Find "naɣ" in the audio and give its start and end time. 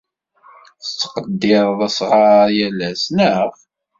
3.15-3.49